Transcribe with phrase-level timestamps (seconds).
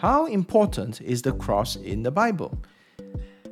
[0.00, 2.58] How important is the cross in the Bible?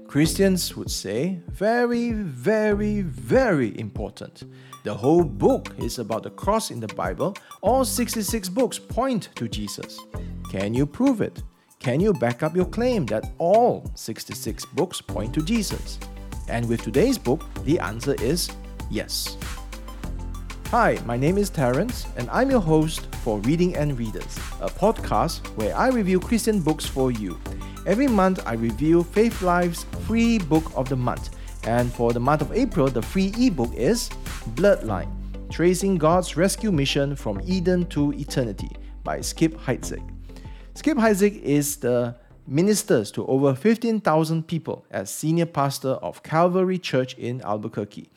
[0.07, 4.45] Christians would say very, very, very important.
[4.83, 7.37] The whole book is about the cross in the Bible.
[7.61, 10.01] All 66 books point to Jesus.
[10.51, 11.43] Can you prove it?
[11.81, 15.99] Can you back up your claim that all 66 books point to Jesus?
[16.49, 18.49] And with today's book, the answer is
[18.91, 19.37] yes.
[20.71, 25.47] Hi, my name is Terence, and I'm your host for Reading and Readers, a podcast
[25.57, 27.41] where I review Christian books for you.
[27.87, 31.31] Every month, I review Faithlife's free book of the month.
[31.67, 34.11] And for the month of April, the free ebook is
[34.57, 35.11] Bloodline
[35.51, 38.69] Tracing God's Rescue Mission from Eden to Eternity
[39.05, 40.07] by Skip Heitzig.
[40.75, 42.15] Skip Heitzig is the
[42.47, 48.11] ministers to over 15,000 people as senior pastor of Calvary Church in Albuquerque.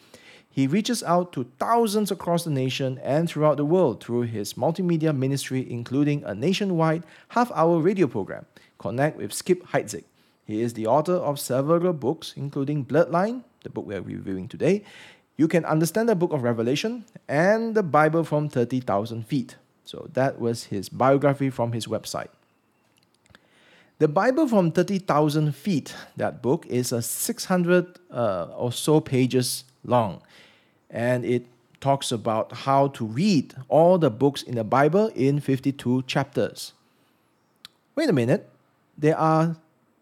[0.53, 5.15] He reaches out to thousands across the nation and throughout the world through his multimedia
[5.15, 8.45] ministry, including a nationwide half hour radio program,
[8.77, 10.03] Connect with Skip Heitzig.
[10.45, 14.84] He is the author of several books, including Bloodline, the book we are reviewing today.
[15.37, 19.55] You can understand the book of Revelation and the Bible from 30,000 feet.
[19.85, 22.27] So that was his biography from his website.
[23.99, 30.21] The Bible from 30,000 feet, that book, is a 600 uh, or so pages long.
[30.90, 31.46] And it
[31.79, 36.73] talks about how to read all the books in the Bible in 52 chapters.
[37.96, 38.49] Wait a minute,
[38.98, 39.57] there are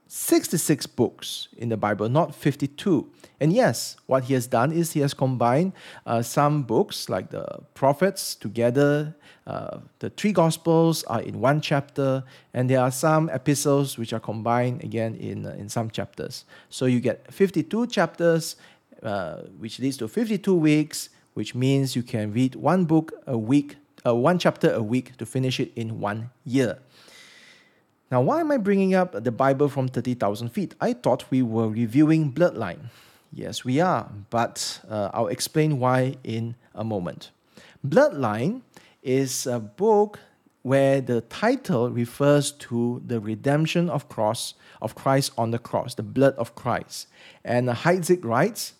[0.08, 3.08] 66 books in the Bible, not 52.
[3.39, 5.71] And yes, what he has done is he has combined
[6.05, 9.16] uh, some books like the prophets together.
[9.47, 14.19] Uh, the three gospels are in one chapter, and there are some epistles which are
[14.19, 16.43] combined again in, uh, in some chapters.
[16.69, 18.55] So you get 52 chapters,
[19.03, 23.78] uh, which leads to 52 weeks, which means you can read one book a week,
[24.05, 26.80] uh, one chapter a week to finish it in one year.
[28.11, 30.73] Now, why am I bringing up the Bible from 30,000 feet?
[30.81, 32.89] I thought we were reviewing Bloodline.
[33.31, 37.30] Yes, we are, but uh, I'll explain why in a moment.
[37.88, 38.61] Bloodline
[39.04, 40.20] is a book
[40.64, 46.04] where the title refers to the redemption of cross of Christ on the cross, the
[46.04, 47.08] blood of Christ.
[47.45, 48.73] And Heitzig writes,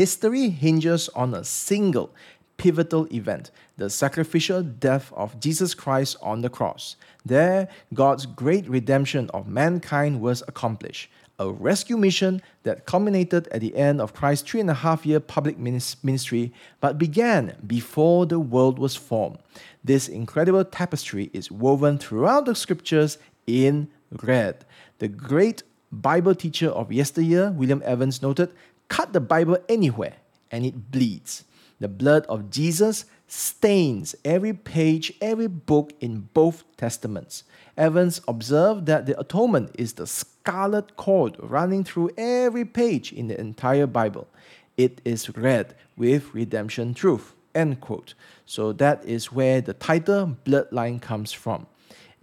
[0.00, 2.08] history hinges on a single
[2.56, 6.96] pivotal event, the sacrificial death of Jesus Christ on the cross.
[7.26, 13.76] There, God's great redemption of mankind was accomplished, a rescue mission that culminated at the
[13.76, 16.50] end of Christ's three and a half year public ministry,
[16.80, 19.36] but began before the world was formed.
[19.84, 23.90] This incredible tapestry is woven throughout the scriptures in
[24.22, 24.64] red.
[24.98, 25.62] The great
[25.92, 28.50] Bible teacher of yesteryear, William Evans, noted
[28.90, 30.16] cut the Bible anywhere
[30.50, 31.44] and it bleeds.
[31.78, 37.44] The blood of Jesus stains every page, every book in both testaments.
[37.76, 43.40] Evans observed that the atonement is the scarlet cord running through every page in the
[43.40, 44.28] entire Bible.
[44.76, 47.32] It is red with redemption truth.
[47.54, 48.14] End quote.
[48.44, 51.66] So that is where the title bloodline comes from.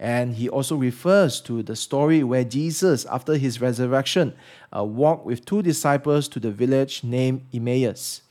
[0.00, 4.34] And he also refers to the story where Jesus, after his resurrection,
[4.74, 8.22] uh, walked with two disciples to the village named Emmaus.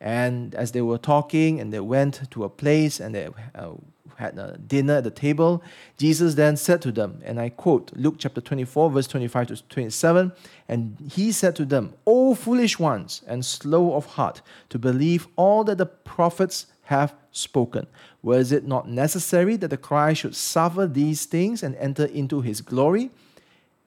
[0.00, 3.72] And as they were talking and they went to a place and they uh,
[4.16, 5.62] had a dinner at the table,
[5.98, 10.32] Jesus then said to them, and I quote Luke chapter 24, verse 25 to 27,
[10.68, 15.64] and he said to them, O foolish ones and slow of heart to believe all
[15.64, 17.86] that the prophets have spoken.
[18.22, 22.60] Was it not necessary that the Christ should suffer these things and enter into his
[22.60, 23.10] glory?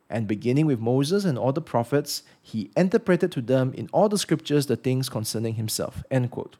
[0.09, 4.17] And beginning with Moses and all the prophets, he interpreted to them in all the
[4.17, 6.03] scriptures the things concerning himself.
[6.09, 6.55] End quote.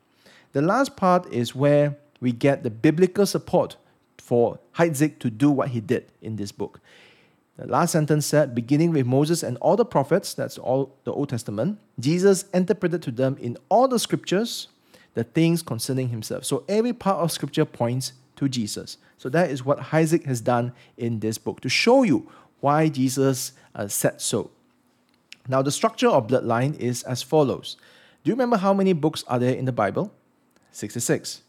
[0.54, 3.76] The last part is where we get the biblical support
[4.18, 6.80] for Heitzig to do what he did in this book.
[7.58, 11.30] The last sentence said, beginning with Moses and all the prophets, that's all the Old
[11.30, 14.70] Testament, Jesus interpreted to them in all the scriptures
[15.14, 16.46] the things concerning himself.
[16.46, 18.98] So every part of scripture points to Jesus.
[19.18, 22.30] So that is what Heitzig has done in this book to show you
[22.62, 24.52] why Jesus uh, said so.
[25.48, 27.76] Now, the structure of bloodline is as follows.
[28.24, 30.14] Do you remember how many books are there in the Bible?
[30.72, 31.42] 66.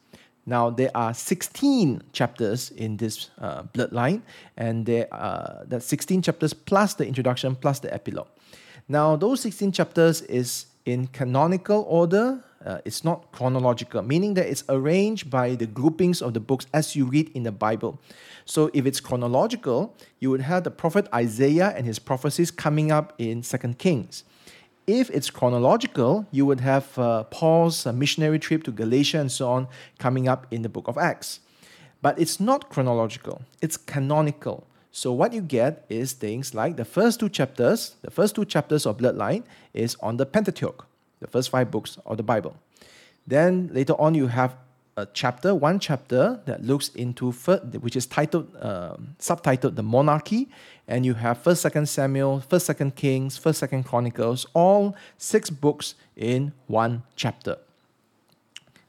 [0.46, 4.22] Now, there are 16 chapters in this uh, bloodline,
[4.56, 8.28] and there are that's 16 chapters plus the introduction plus the epilogue.
[8.88, 12.42] Now, those 16 chapters is in canonical order.
[12.64, 16.94] Uh, it's not chronological, meaning that it's arranged by the groupings of the books as
[16.94, 17.98] you read in the Bible.
[18.44, 23.14] So if it's chronological, you would have the prophet Isaiah and his prophecies coming up
[23.16, 24.24] in Second Kings.
[24.86, 29.48] If it's chronological, you would have uh, Paul's uh, missionary trip to Galatia and so
[29.48, 29.68] on
[29.98, 31.40] coming up in the book of Acts.
[32.02, 34.66] But it's not chronological, it's canonical.
[34.92, 38.84] So what you get is things like the first two chapters, the first two chapters
[38.84, 40.86] of Bloodline is on the Pentateuch,
[41.20, 42.56] the first five books of the Bible.
[43.26, 44.56] Then later on you have
[44.96, 50.48] a chapter, one chapter that looks into which is titled, uh, subtitled the monarchy,
[50.88, 55.94] and you have First, Second Samuel, First, Second Kings, First, Second Chronicles, all six books
[56.16, 57.56] in one chapter.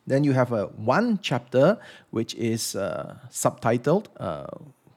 [0.07, 1.77] Then you have a one chapter
[2.09, 4.47] which is uh, subtitled uh,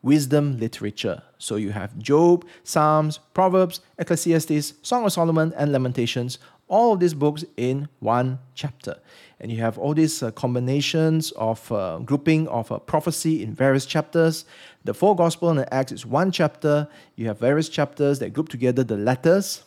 [0.02, 1.22] wisdom literature.
[1.38, 6.38] So you have Job, Psalms, Proverbs, Ecclesiastes, Song of Solomon, and Lamentations,
[6.74, 8.98] all of these books in one chapter.
[9.38, 13.86] And you have all these uh, combinations of uh, grouping of uh, prophecy in various
[13.86, 14.44] chapters.
[14.82, 16.88] The four Gospel and the Acts is one chapter.
[17.14, 19.62] You have various chapters that group together the letters.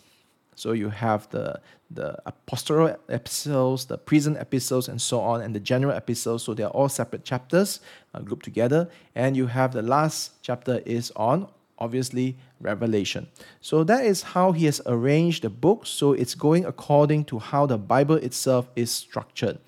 [0.56, 5.62] So you have the the apostolic epistles, the prison epistles, and so on, and the
[5.62, 6.44] general epistles.
[6.44, 7.80] So they are all separate chapters
[8.14, 8.90] uh, grouped together.
[9.16, 11.48] And you have the last chapter is on
[11.80, 13.28] obviously Revelation.
[13.62, 15.86] So that is how he has arranged the book.
[15.86, 19.60] So it's going according to how the Bible itself is structured.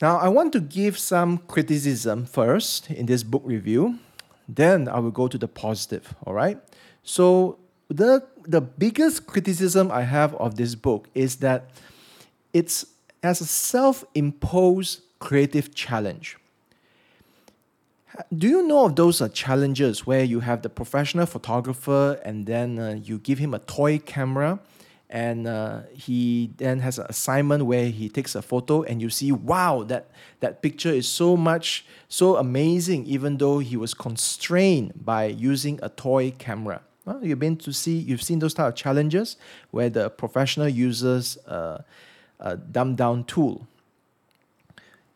[0.00, 3.98] Now, I want to give some criticism first in this book review.
[4.48, 6.58] Then I will go to the positive, all right?
[7.04, 11.70] So, the, the biggest criticism I have of this book is that
[12.52, 12.86] it's
[13.22, 16.36] as a self imposed creative challenge.
[18.36, 22.78] Do you know of those uh, challenges where you have the professional photographer and then
[22.78, 24.60] uh, you give him a toy camera
[25.08, 29.30] and uh, he then has an assignment where he takes a photo and you see
[29.30, 30.10] wow that
[30.40, 35.88] that picture is so much so amazing even though he was constrained by using a
[35.88, 36.82] toy camera?
[37.04, 39.36] Well, you've been to see you've seen those type of challenges
[39.70, 41.84] where the professional uses a,
[42.40, 43.66] a dumbed down tool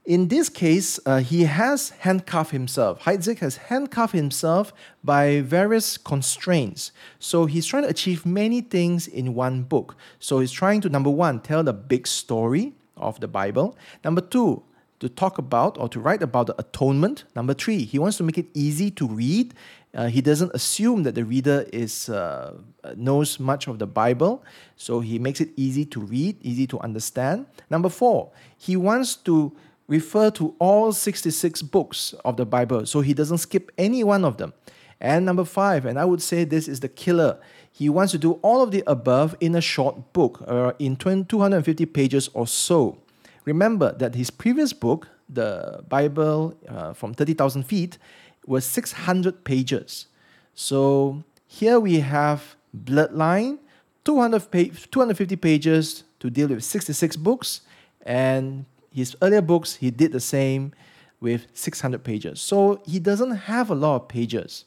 [0.07, 3.03] in this case, uh, he has handcuffed himself.
[3.03, 4.73] Heitzig has handcuffed himself
[5.03, 6.93] by various constraints.
[7.19, 9.97] So he's trying to achieve many things in one book.
[10.21, 13.77] So he's trying to, number one, tell the big story of the Bible.
[14.05, 14.63] Number two,
[15.01, 17.25] to talk about or to write about the atonement.
[17.35, 19.55] Number three, he wants to make it easy to read.
[19.93, 22.55] Uh, he doesn't assume that the reader is uh,
[22.97, 24.45] knows much of the Bible,
[24.77, 27.47] so he makes it easy to read, easy to understand.
[27.71, 29.57] Number four, he wants to
[29.89, 34.37] refer to all 66 books of the Bible, so he doesn't skip any one of
[34.37, 34.53] them.
[35.01, 37.39] And number five, and I would say this is the killer,
[37.71, 40.97] he wants to do all of the above in a short book, or uh, in
[40.97, 42.99] 250 pages or so.
[43.45, 47.99] Remember that his previous book, the Bible uh, from 30,000 feet,
[48.47, 50.07] was 600 pages.
[50.55, 53.59] So here we have Bloodline,
[54.05, 57.61] 200 pa- 250 pages to deal with 66 books,
[58.07, 58.65] and
[58.97, 60.73] his earlier books, he did the same
[61.21, 62.41] with 600 pages.
[62.41, 64.65] So he doesn't have a lot of pages.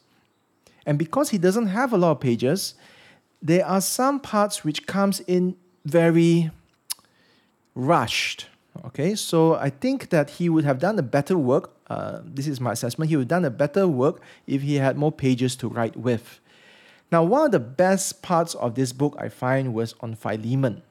[0.86, 2.76] And because he doesn't have a lot of pages,
[3.42, 6.52] there are some parts which comes in very
[7.74, 8.46] rushed.
[8.86, 11.74] Okay, so I think that he would have done a better work.
[11.88, 13.10] Uh, this is my assessment.
[13.10, 16.40] He would have done a better work if he had more pages to write with.
[17.12, 20.84] Now, one of the best parts of this book I find was on Philemon.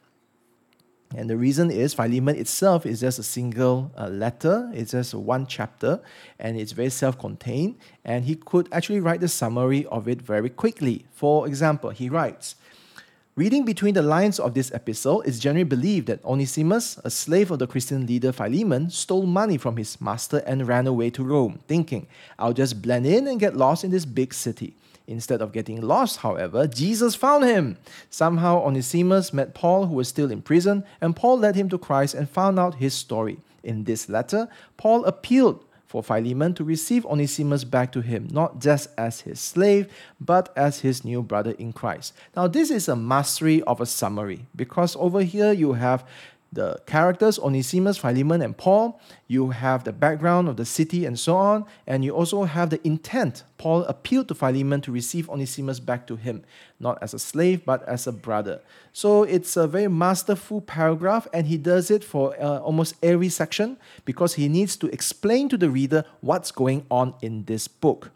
[1.17, 5.47] And the reason is Philemon itself is just a single uh, letter, it's just one
[5.47, 6.01] chapter,
[6.39, 7.77] and it's very self contained.
[8.05, 11.07] And he could actually write the summary of it very quickly.
[11.13, 12.57] For example, he writes
[13.37, 17.61] Reading between the lines of this episode, it's generally believed that Onesimus, a slave of
[17.61, 22.09] the Christian leader Philemon, stole money from his master and ran away to Rome, thinking,
[22.37, 24.75] I'll just blend in and get lost in this big city.
[25.09, 27.79] Instead of getting lost, however, Jesus found him.
[28.11, 32.15] Somehow, Onesimus met Paul, who was still in prison, and Paul led him to Christ
[32.15, 33.39] and found out his story.
[33.63, 38.91] In this letter, Paul appealed for Philemon to receive Onesimus back to him, not just
[38.99, 42.13] as his slave, but as his new brother in Christ.
[42.37, 46.07] Now, this is a mastery of a summary because over here you have
[46.53, 49.01] the characters Onesimus, Philemon, and Paul.
[49.27, 52.87] You have the background of the city and so on, and you also have the
[52.87, 53.45] intent.
[53.59, 56.45] Paul appealed to Philemon to receive Onesimus back to him,
[56.81, 58.61] not as a slave, but as a brother.
[58.93, 63.77] So it's a very masterful paragraph, and he does it for uh, almost every section
[64.05, 68.11] because he needs to explain to the reader what's going on in this book.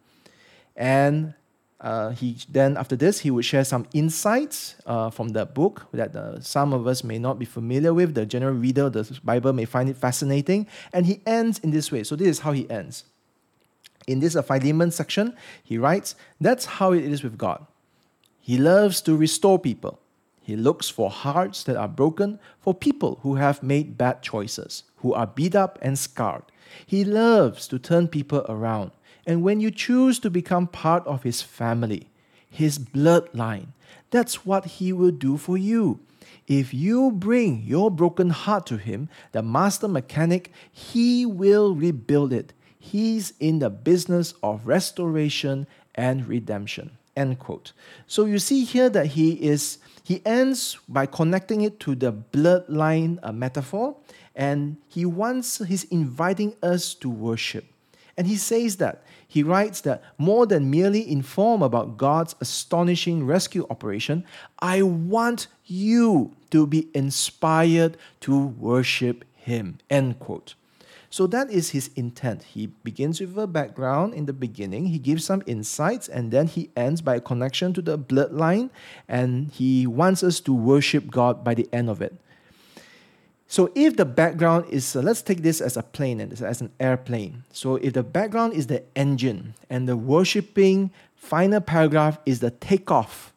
[0.75, 1.35] And
[1.83, 6.15] uh, he then after this he would share some insights uh, from the book that
[6.15, 8.15] uh, some of us may not be familiar with.
[8.15, 11.91] The general reader of the Bible may find it fascinating, and he ends in this
[11.91, 12.05] way.
[12.05, 13.05] So this is how he ends.
[14.07, 17.67] In this Philemon section, he writes, "That's how it is with God.
[18.41, 19.99] He loves to restore people.
[20.41, 25.13] He looks for hearts that are broken, for people who have made bad choices, who
[25.15, 26.43] are beat up and scarred.
[26.87, 28.93] He loves to turn people around."
[29.27, 32.09] And when you choose to become part of his family,
[32.51, 33.69] his bloodline,
[34.11, 36.01] that's what he will do for you.
[36.47, 42.53] If you bring your broken heart to him, the master mechanic, he will rebuild it.
[42.79, 46.99] He's in the business of restoration and redemption.
[47.17, 47.73] End quote.
[48.07, 53.23] So you see here that he is he ends by connecting it to the bloodline
[53.33, 53.97] metaphor,
[54.35, 57.72] and he wants he's inviting us to worship.
[58.17, 63.67] And he says that he writes that more than merely inform about God's astonishing rescue
[63.71, 64.25] operation,
[64.59, 69.79] I want you to be inspired to worship him.
[69.89, 70.55] End quote.
[71.13, 72.43] So that is his intent.
[72.43, 76.71] He begins with a background in the beginning, he gives some insights, and then he
[76.75, 78.71] ends by a connection to the bloodline,
[79.09, 82.17] and he wants us to worship God by the end of it.
[83.53, 86.71] So if the background is, uh, let's take this as a plane and as an
[86.81, 87.45] airplane.
[87.53, 93.35] So if the background is the engine and the worshipping final paragraph is the takeoff,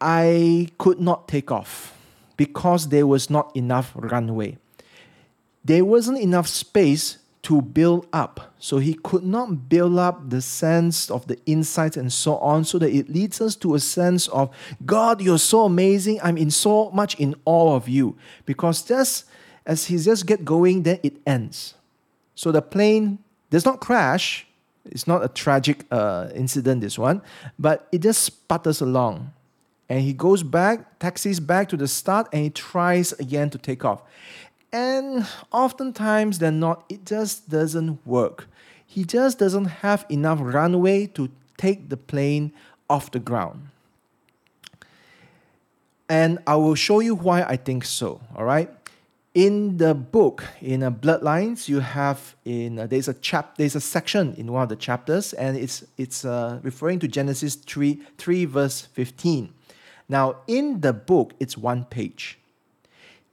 [0.00, 1.98] I could not take off
[2.36, 4.58] because there was not enough runway
[5.66, 8.54] there wasn't enough space to build up.
[8.58, 12.76] So he could not build up the sense of the insights and so on, so
[12.80, 14.50] that it leads us to a sense of
[14.84, 16.18] God, you're so amazing.
[16.24, 18.16] I'm in so much in awe of you.
[18.46, 19.26] Because just
[19.64, 21.74] as he just get going, then it ends.
[22.34, 23.18] So the plane
[23.50, 24.44] does not crash.
[24.84, 27.22] It's not a tragic uh, incident, this one,
[27.60, 29.32] but it just sputters along.
[29.88, 33.84] And he goes back, taxis back to the start, and he tries again to take
[33.84, 34.02] off.
[34.76, 38.46] And oftentimes than not, it just doesn't work.
[38.86, 42.52] He just doesn't have enough runway to take the plane
[42.90, 43.68] off the ground.
[46.10, 48.20] And I will show you why I think so.
[48.36, 48.68] All right.
[49.32, 53.80] In the book, in a Bloodlines, you have in uh, there's a chap there's a
[53.80, 58.44] section in one of the chapters, and it's it's uh, referring to Genesis three three
[58.46, 59.52] verse fifteen.
[60.08, 62.38] Now in the book, it's one page.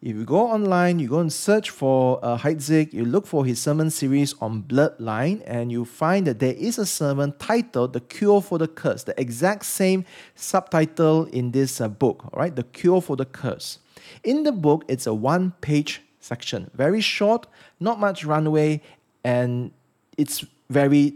[0.06, 3.62] If you go online, you go and search for uh, Heitzig, you look for his
[3.62, 8.42] sermon series on bloodline, and you find that there is a sermon titled The Cure
[8.42, 10.04] for the Curse, the exact same
[10.36, 12.54] subtitle in this uh, book, all right?
[12.54, 13.80] The Cure for the Curse.
[14.26, 17.48] In the book, it's a one page section, very short,
[17.80, 18.82] not much runway,
[19.24, 19.72] and
[20.18, 21.14] it's very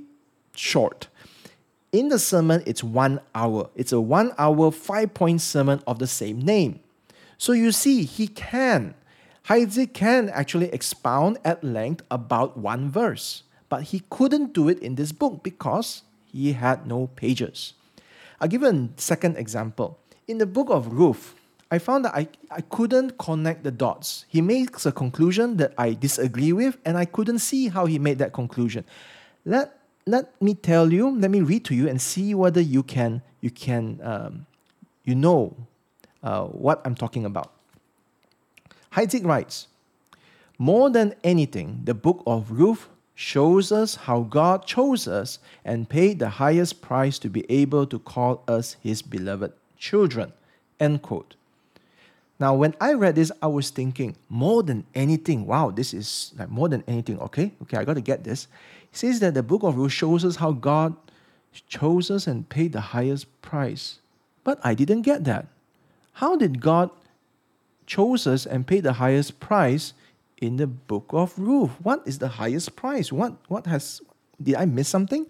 [0.55, 1.09] short.
[1.91, 3.69] In the sermon, it's one hour.
[3.75, 6.79] It's a one hour, five point sermon of the same name.
[7.37, 8.95] So you see, he can.
[9.47, 14.95] Heitzig can actually expound at length about one verse, but he couldn't do it in
[14.95, 17.73] this book because he had no pages.
[18.41, 19.99] I'll give a second example.
[20.27, 21.35] In the book of Ruth,
[21.71, 24.25] I found that I, I couldn't connect the dots.
[24.27, 28.19] He makes a conclusion that I disagree with, and I couldn't see how he made
[28.19, 28.83] that conclusion.
[29.45, 33.21] Let, let me tell you, let me read to you and see whether you can,
[33.41, 34.45] you can, um,
[35.03, 35.55] you know
[36.23, 37.51] uh, what I'm talking about.
[38.93, 39.67] Heitzig writes
[40.57, 46.19] More than anything, the book of Ruth shows us how God chose us and paid
[46.19, 50.33] the highest price to be able to call us his beloved children.
[50.79, 51.35] End quote.
[52.39, 56.49] Now, when I read this, I was thinking, more than anything, wow, this is like
[56.49, 57.51] more than anything, okay?
[57.63, 58.47] Okay, I got to get this.
[58.91, 60.95] He says that the book of Ruth shows us how God
[61.67, 63.99] chose us and paid the highest price.
[64.43, 65.47] But I didn't get that.
[66.17, 66.89] How did God
[67.85, 69.93] chose us and pay the highest price
[70.37, 71.69] in the book of Ruth?
[71.83, 73.11] What is the highest price?
[73.11, 74.01] What what has
[74.41, 75.27] did I miss something?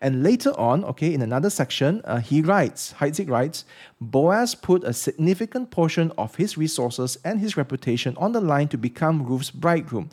[0.00, 3.66] And later on, okay, in another section, uh, he writes, Heitzig writes,
[4.00, 8.78] Boaz put a significant portion of his resources and his reputation on the line to
[8.78, 10.08] become Ruth's bridegroom.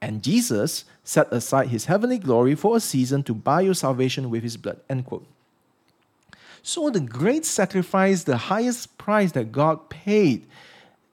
[0.00, 4.44] And Jesus set aside his heavenly glory for a season to buy your salvation with
[4.44, 4.78] his blood.
[4.88, 5.26] End quote.
[6.62, 10.46] So the great sacrifice, the highest price that God paid,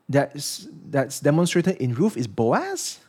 [0.07, 2.99] that's, that's demonstrated in Ruth is Boaz.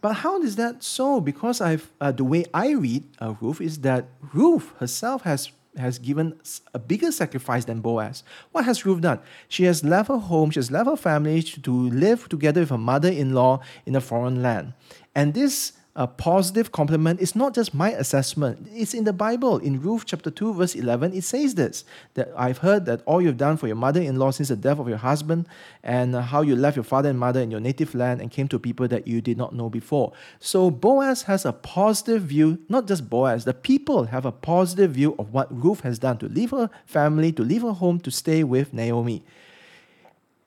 [0.00, 1.18] But how is that so?
[1.18, 5.98] Because I've uh, the way I read uh, Ruth is that Ruth herself has has
[5.98, 6.38] given
[6.72, 8.22] a bigger sacrifice than Boaz.
[8.52, 9.20] What has Ruth done?
[9.48, 12.78] She has left her home, she has left her family to live together with her
[12.78, 14.74] mother-in-law in a foreign land.
[15.14, 18.66] And this a positive compliment is not just my assessment.
[18.72, 19.58] It's in the Bible.
[19.58, 21.84] In Ruth chapter 2, verse 11, it says this
[22.14, 24.80] that I've heard that all you've done for your mother in law since the death
[24.80, 25.46] of your husband,
[25.84, 28.58] and how you left your father and mother in your native land and came to
[28.58, 30.12] people that you did not know before.
[30.40, 35.14] So Boaz has a positive view, not just Boaz, the people have a positive view
[35.18, 38.42] of what Ruth has done to leave her family, to leave her home, to stay
[38.42, 39.24] with Naomi.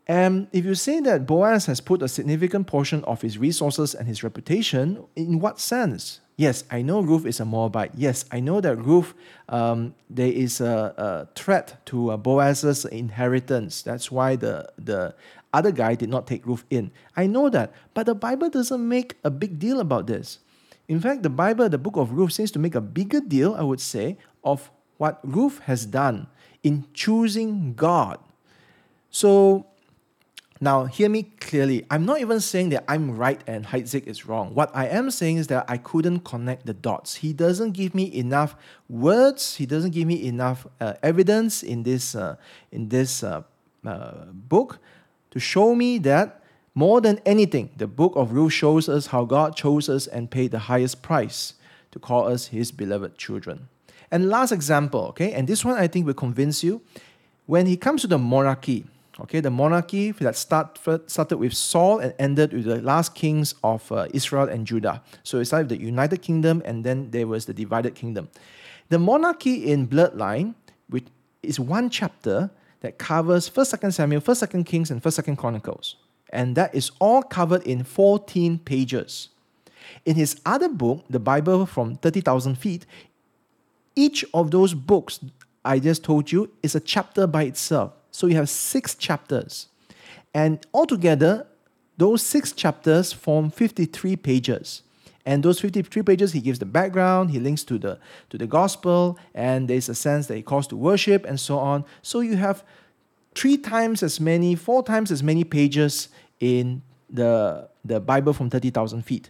[0.08, 4.08] And if you say that Boaz has put a significant portion of his resources and
[4.08, 6.22] his reputation, in what sense?
[6.38, 7.92] Yes, I know Ruth is a Moabite.
[7.94, 9.14] Yes, I know that Ruth,
[9.50, 13.82] um, there is a, a threat to uh, Boaz's inheritance.
[13.82, 15.14] That's why the, the
[15.52, 16.92] other guy did not take Ruth in.
[17.18, 20.40] I know that, but the Bible doesn't make a big deal about this.
[20.88, 23.64] In fact, the Bible, the book of Ruth, seems to make a bigger deal, I
[23.64, 26.28] would say, of what Ruth has done
[26.64, 28.20] in choosing God.
[29.10, 29.66] So
[30.60, 31.86] now, hear me clearly.
[31.92, 34.56] I'm not even saying that I'm right and Heitzig is wrong.
[34.56, 37.16] What I am saying is that I couldn't connect the dots.
[37.16, 38.56] He doesn't give me enough
[38.90, 39.56] words.
[39.58, 42.38] He doesn't give me enough uh, evidence in this uh,
[42.72, 43.44] in this uh,
[43.86, 44.80] uh book
[45.32, 46.42] to show me that
[46.74, 50.52] more than anything, the book of Ruth shows us how God chose us and paid
[50.52, 51.54] the highest price
[51.92, 53.68] to call us His beloved children.
[54.10, 56.82] And last example, okay, and this one I think will convince you.
[57.46, 58.86] When he comes to the monarchy,
[59.20, 63.92] Okay, the monarchy that start, started with Saul and ended with the last kings of
[63.92, 65.02] uh, Israel and Judah.
[65.24, 68.30] So it started with the United Kingdom and then there was the divided kingdom.
[68.90, 70.54] The monarchy in Bloodline
[70.90, 71.06] which
[71.44, 75.96] is one chapter that covers 1st, 2nd Samuel, 1st, 2nd Kings, and 1st, 2nd Chronicles.
[76.30, 79.30] And that is all covered in 14 pages.
[80.06, 82.86] In his other book, the Bible from 30,000 feet,
[83.96, 85.20] each of those books
[85.66, 87.94] I just told you is a chapter by itself.
[88.18, 89.68] So you have six chapters.
[90.34, 91.46] And altogether,
[91.98, 94.82] those six chapters form 53 pages.
[95.24, 98.00] And those 53 pages, he gives the background, he links to the,
[98.32, 101.86] to the gospel, and there's a sense that he calls to worship and so on.
[102.02, 102.64] So you have
[103.36, 106.10] three times as many, four times as many pages
[106.40, 109.30] in the, the Bible from 30,000 feet.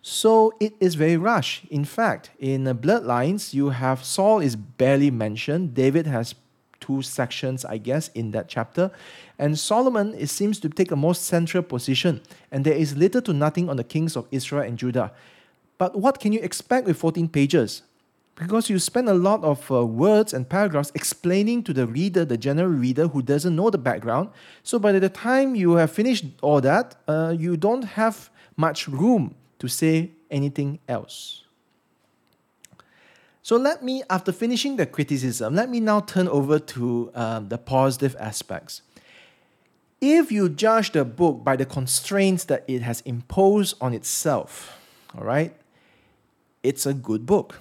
[0.00, 1.64] So it is very rushed.
[1.70, 5.74] In fact, in bloodlines, you have Saul is barely mentioned.
[5.74, 6.34] David has
[6.82, 8.90] two sections, I guess, in that chapter.
[9.38, 12.20] And Solomon, it seems to take a more central position,
[12.50, 15.12] and there is little to nothing on the kings of Israel and Judah.
[15.78, 17.82] But what can you expect with 14 pages?
[18.34, 22.36] Because you spend a lot of uh, words and paragraphs explaining to the reader, the
[22.36, 24.30] general reader who doesn't know the background.
[24.62, 29.34] So by the time you have finished all that, uh, you don't have much room
[29.58, 31.44] to say anything else.
[33.44, 37.58] So let me, after finishing the criticism, let me now turn over to um, the
[37.58, 38.82] positive aspects.
[40.00, 44.78] If you judge the book by the constraints that it has imposed on itself,
[45.16, 45.54] all right,
[46.62, 47.60] it's a good book.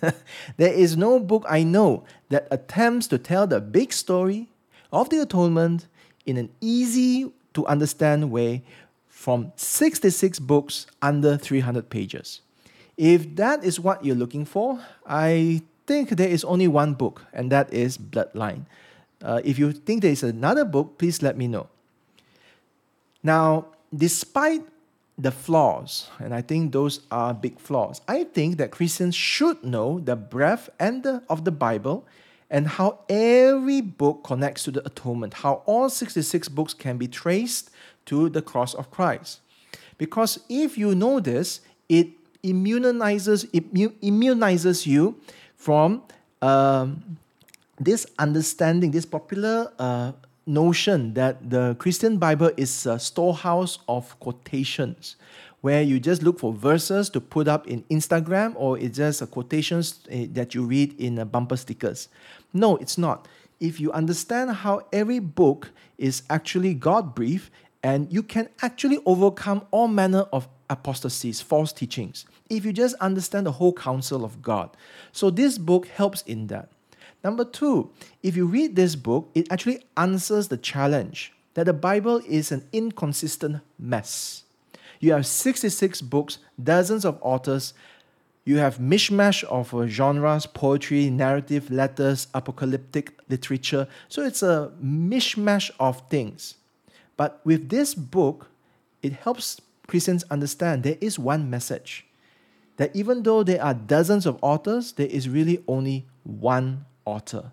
[0.56, 4.48] there is no book I know that attempts to tell the big story
[4.92, 5.88] of the atonement
[6.24, 8.62] in an easy to understand way
[9.08, 12.42] from 66 books under 300 pages.
[13.00, 17.50] If that is what you're looking for, I think there is only one book, and
[17.50, 18.66] that is Bloodline.
[19.24, 21.70] Uh, if you think there is another book, please let me know.
[23.22, 24.60] Now, despite
[25.16, 29.98] the flaws, and I think those are big flaws, I think that Christians should know
[29.98, 32.06] the breadth and the, of the Bible
[32.50, 37.70] and how every book connects to the atonement, how all 66 books can be traced
[38.04, 39.40] to the cross of Christ.
[39.96, 43.46] Because if you know this, it immunizes,
[44.02, 45.16] immunizes you
[45.56, 46.02] from
[46.42, 47.18] um,
[47.78, 50.12] this understanding, this popular uh,
[50.46, 55.16] notion that the Christian Bible is a storehouse of quotations,
[55.60, 60.00] where you just look for verses to put up in Instagram or it's just quotations
[60.10, 62.08] eh, that you read in bumper stickers.
[62.52, 63.28] No, it's not.
[63.60, 67.50] If you understand how every book is actually God breathed
[67.82, 73.46] and you can actually overcome all manner of apostasies, false teachings, if you just understand
[73.46, 74.70] the whole counsel of God.
[75.12, 76.70] So this book helps in that.
[77.22, 77.90] Number two,
[78.22, 82.66] if you read this book, it actually answers the challenge that the Bible is an
[82.72, 84.44] inconsistent mess.
[85.00, 87.74] You have 66 books, dozens of authors,
[88.44, 93.86] you have mishmash of uh, genres, poetry, narrative, letters, apocalyptic literature.
[94.08, 96.56] So it's a mishmash of things.
[97.16, 98.48] But with this book,
[99.02, 102.06] it helps Christians understand there is one message
[102.76, 107.50] that even though there are dozens of authors, there is really only one author.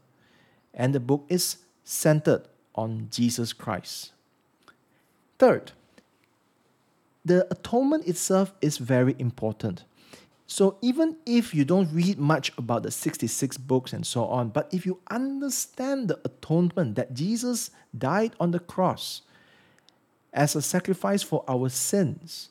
[0.71, 2.43] And the book is centered
[2.76, 4.12] on Jesus Christ.
[5.39, 5.71] Third,
[7.26, 9.84] the atonement itself is very important.
[10.45, 14.71] So even if you don't read much about the 66 books and so on, but
[14.71, 19.23] if you understand the atonement that Jesus died on the cross,
[20.33, 22.49] as a sacrifice for our sins.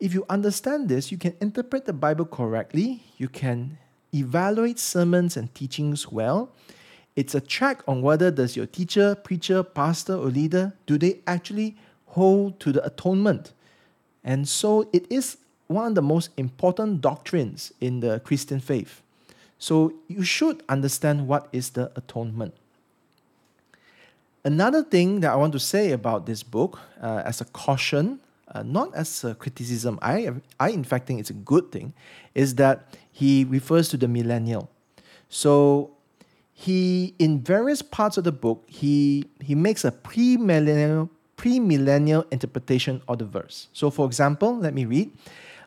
[0.00, 3.78] If you understand this, you can interpret the Bible correctly, you can
[4.12, 6.50] evaluate sermons and teachings well.
[7.16, 11.76] It's a check on whether does your teacher, preacher, pastor or leader do they actually
[12.06, 13.52] hold to the atonement.
[14.24, 19.00] And so it is one of the most important doctrines in the Christian faith.
[19.58, 22.54] So you should understand what is the atonement.
[24.44, 28.62] Another thing that I want to say about this book, uh, as a caution, uh,
[28.62, 30.30] not as a criticism, I,
[30.60, 31.94] I in fact think it's a good thing,
[32.34, 34.68] is that he refers to the millennial.
[35.30, 35.92] So
[36.52, 43.18] he, in various parts of the book, he, he makes a pre-millennial pre-millennial interpretation of
[43.18, 43.68] the verse.
[43.72, 45.10] So, for example, let me read.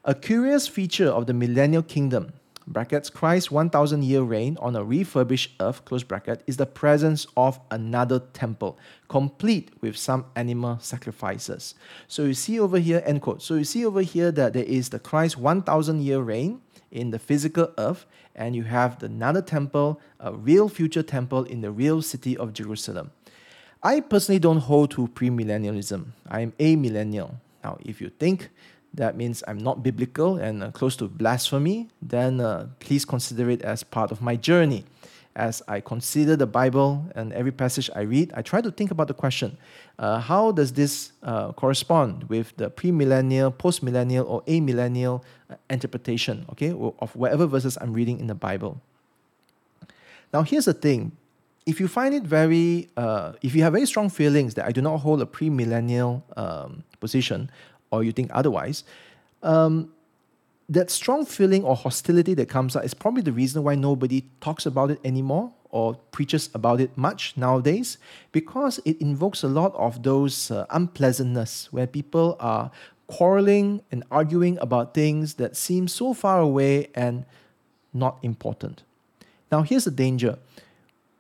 [0.06, 2.32] A curious feature of the millennial kingdom
[2.68, 7.60] brackets Christ's 1000 year reign on a refurbished earth close bracket is the presence of
[7.72, 8.78] another temple
[9.08, 11.76] complete with some animal sacrifices.
[12.08, 13.42] So you see over here end quote.
[13.42, 17.20] So you see over here that there is the Christ 1000 year reign in the
[17.20, 22.38] physical earth and you have another temple, a real future temple in the real city
[22.38, 23.12] of Jerusalem.
[23.82, 26.08] I personally don't hold to premillennialism.
[26.28, 27.36] I am amillennial.
[27.64, 28.50] Now, if you think
[28.98, 33.62] that means I'm not biblical and uh, close to blasphemy, then uh, please consider it
[33.62, 34.86] as part of my journey.
[35.36, 39.08] As I consider the Bible and every passage I read, I try to think about
[39.08, 39.58] the question
[40.00, 46.72] uh, how does this uh, correspond with the premillennial, postmillennial, or amillennial uh, interpretation okay,
[46.72, 48.82] of whatever verses I'm reading in the Bible?
[50.34, 51.12] Now, here's the thing
[51.68, 54.82] if you find it very, uh, if you have very strong feelings that I do
[54.82, 57.52] not hold a premillennial um, position,
[57.92, 58.84] or you think otherwise,
[59.44, 59.92] um,
[60.70, 64.66] that strong feeling or hostility that comes out is probably the reason why nobody talks
[64.66, 67.98] about it anymore or preaches about it much nowadays
[68.32, 72.72] because it invokes a lot of those uh, unpleasantness where people are
[73.08, 77.26] quarreling and arguing about things that seem so far away and
[77.94, 78.84] not important.
[79.52, 80.38] Now, here's the danger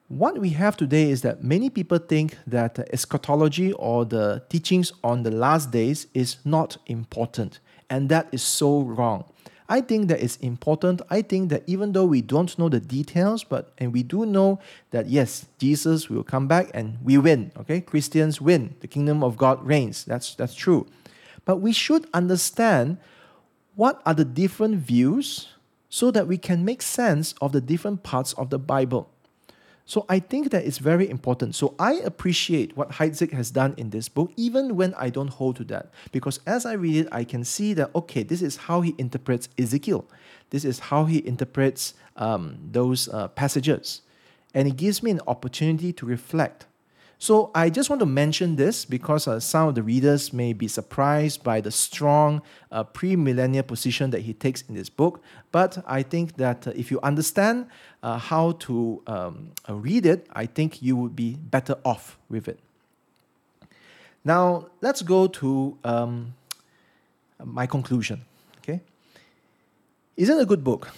[0.07, 5.23] what we have today is that many people think that eschatology or the teachings on
[5.23, 9.25] the last days is not important, and that is so wrong.
[9.69, 11.01] I think that it's important.
[11.09, 14.59] I think that even though we don't know the details, but and we do know
[14.91, 17.51] that yes, Jesus will come back and we win.
[17.59, 18.75] Okay, Christians win.
[18.79, 20.05] The kingdom of God reigns.
[20.05, 20.87] That's that's true.
[21.43, 22.97] But we should understand
[23.75, 25.49] what are the different views
[25.89, 29.09] so that we can make sense of the different parts of the Bible.
[29.87, 31.55] So I think that it's very important.
[31.55, 35.55] So I appreciate what Heitzig has done in this book, even when I don't hold
[35.55, 35.91] to that.
[36.11, 39.47] Because as I read it, I can see that, okay, this is how he interprets
[39.57, 40.05] Ezekiel.
[40.49, 44.01] This is how he interprets um, those uh, passages.
[44.53, 46.65] And it gives me an opportunity to reflect
[47.19, 50.67] so I just want to mention this because uh, some of the readers may be
[50.67, 55.23] surprised by the strong uh, premillennial position that he takes in this book.
[55.51, 57.67] But I think that uh, if you understand
[58.03, 62.47] uh, how to um, uh, read it, I think you would be better off with
[62.47, 62.59] it.
[64.23, 66.35] Now let's go to um,
[67.43, 68.25] my conclusion.
[68.59, 68.81] Okay,
[70.15, 70.91] is it a good book?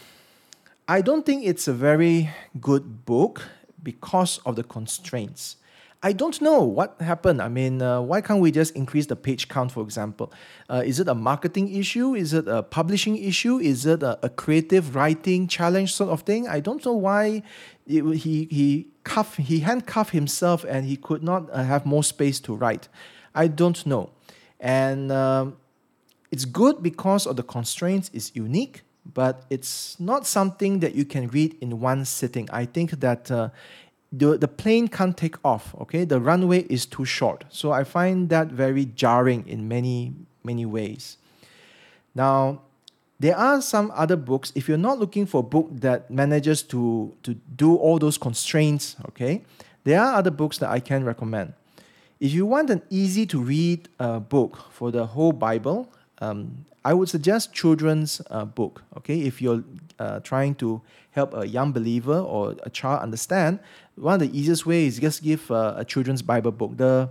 [0.86, 2.30] I don't think it's a very
[2.60, 3.44] good book
[3.82, 5.56] because of the constraints.
[6.02, 7.42] I don't know what happened.
[7.42, 10.32] I mean, uh, why can't we just increase the page count, for example?
[10.70, 12.16] Uh, is it a marketing issue?
[12.16, 13.58] Is it a publishing issue?
[13.58, 16.48] Is it a, a creative writing challenge sort of thing?
[16.48, 17.44] I don't know why
[17.86, 22.40] it, he he cuff he handcuffed himself and he could not uh, have more space
[22.42, 22.88] to write.
[23.36, 24.12] I don't know,
[24.58, 25.58] and um,
[26.32, 28.10] it's good because of the constraints.
[28.14, 32.48] It's unique but it's not something that you can read in one sitting.
[32.52, 33.50] I think that uh,
[34.12, 36.04] the, the plane can't take off okay?
[36.04, 37.46] The runway is too short.
[37.50, 41.18] So i find that very jarring in many many ways.
[42.16, 42.62] Now
[43.20, 44.54] there are some other books.
[44.56, 48.96] If you're not looking for a book that manages to to do all those constraints
[49.10, 49.44] okay
[49.84, 51.54] there are other books that i can recommend.
[52.20, 55.90] If you want an easy to read uh, book for the whole bible
[56.22, 58.84] um, I would suggest children's uh, book.
[58.98, 59.64] Okay, if you're
[60.00, 60.82] uh, trying to
[61.12, 63.60] help a young believer or a child understand,
[63.96, 66.78] one of the easiest ways is just give uh, a children's Bible book.
[66.78, 67.10] The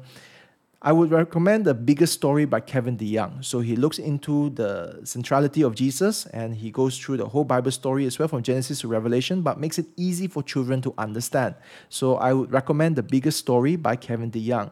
[0.80, 3.44] I would recommend the biggest story by Kevin DeYoung.
[3.44, 7.72] So he looks into the centrality of Jesus and he goes through the whole Bible
[7.72, 11.56] story as well from Genesis to Revelation, but makes it easy for children to understand.
[11.88, 14.70] So I would recommend the biggest story by Kevin DeYoung.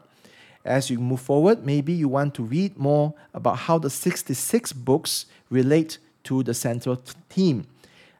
[0.63, 5.25] As you move forward, maybe you want to read more about how the 66 books
[5.49, 7.67] relate to the central theme.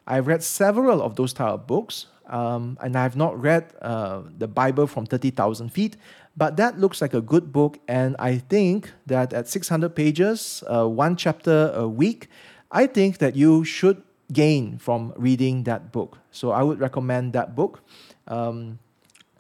[0.08, 4.22] I've read several of those type of books, um, and I have not read uh,
[4.38, 5.98] the Bible from 30,000 feet,
[6.36, 7.80] but that looks like a good book.
[7.88, 12.30] And I think that at 600 pages, uh, one chapter a week,
[12.72, 16.17] I think that you should gain from reading that book.
[16.32, 17.82] So I would recommend that book
[18.28, 18.80] um,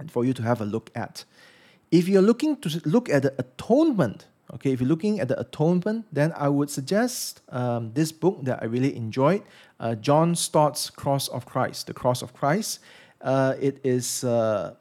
[0.09, 1.25] for you to have a look at.
[1.91, 6.05] If you're looking to look at the atonement, okay, if you're looking at the atonement,
[6.11, 9.43] then I would suggest um, this book that I really enjoyed,
[9.79, 12.79] uh, John Stott's Cross of Christ, The Cross of Christ.
[13.21, 14.75] Uh, it is, uh,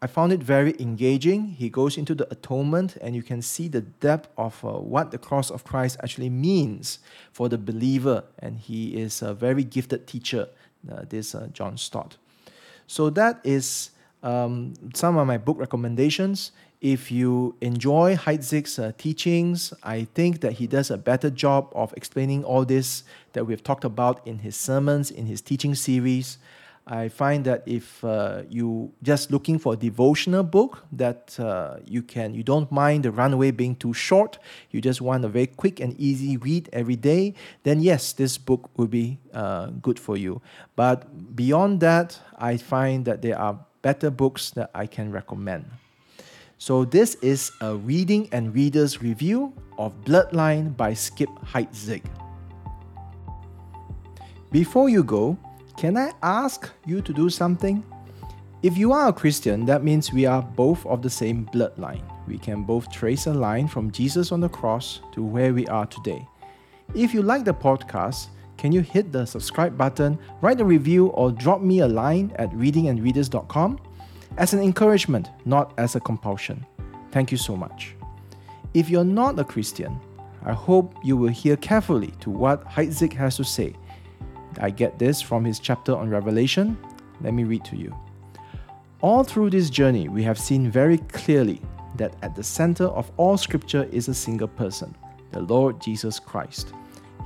[0.00, 1.48] I found it very engaging.
[1.48, 5.18] He goes into the atonement, and you can see the depth of uh, what the
[5.18, 7.00] cross of Christ actually means
[7.32, 8.24] for the believer.
[8.38, 10.48] And he is a very gifted teacher,
[10.90, 12.16] uh, this uh, John Stott.
[12.86, 13.90] So that is
[14.22, 16.52] um, some of my book recommendations.
[16.80, 21.92] If you enjoy Heitzig's uh, teachings, I think that he does a better job of
[21.96, 26.38] explaining all this that we've talked about in his sermons, in his teaching series.
[26.86, 32.00] I find that if uh, you just looking for a devotional book that uh, you
[32.00, 34.38] can, you don't mind the runway being too short,
[34.70, 38.70] you just want a very quick and easy read every day, then yes, this book
[38.78, 40.40] will be uh, good for you.
[40.76, 45.66] But beyond that, I find that there are better books that I can recommend.
[46.60, 52.02] So this is a reading and readers review of Bloodline by Skip Heitzig.
[54.50, 55.38] Before you go,
[55.76, 57.84] can I ask you to do something?
[58.64, 62.02] If you are a Christian, that means we are both of the same bloodline.
[62.26, 65.86] We can both trace a line from Jesus on the cross to where we are
[65.86, 66.26] today.
[66.92, 71.30] If you like the podcast, can you hit the subscribe button, write a review, or
[71.30, 73.78] drop me a line at readingandreaders.com?
[74.36, 76.64] As an encouragement, not as a compulsion.
[77.10, 77.94] Thank you so much.
[78.74, 79.98] If you're not a Christian,
[80.44, 83.74] I hope you will hear carefully to what Heitzig has to say
[84.60, 86.76] I get this from his chapter on Revelation.
[87.20, 87.94] Let me read to you.
[89.00, 91.60] All through this journey, we have seen very clearly
[91.96, 94.96] that at the center of all scripture is a single person,
[95.32, 96.72] the Lord Jesus Christ.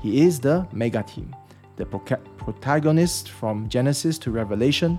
[0.03, 1.33] He is the megatheme,
[1.77, 4.99] the protagonist from Genesis to Revelation.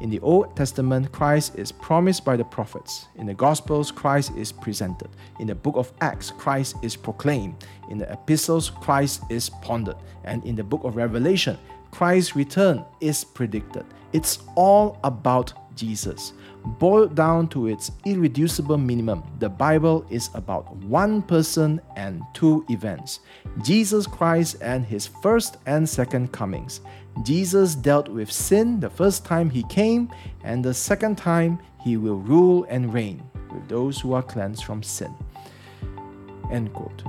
[0.00, 3.06] In the Old Testament, Christ is promised by the prophets.
[3.16, 5.08] In the Gospels, Christ is presented.
[5.40, 7.64] In the book of Acts, Christ is proclaimed.
[7.88, 9.96] In the epistles, Christ is pondered.
[10.24, 11.56] And in the book of Revelation,
[11.92, 13.86] Christ's return is predicted.
[14.12, 16.34] It's all about Jesus.
[16.66, 23.20] Boiled down to its irreducible minimum, the Bible is about one person and two events
[23.62, 26.80] Jesus Christ and his first and second comings.
[27.22, 30.10] Jesus dealt with sin the first time he came,
[30.44, 33.22] and the second time he will rule and reign
[33.54, 35.14] with those who are cleansed from sin.
[36.52, 37.04] End quote.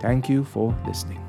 [0.00, 1.25] Thank you for listening.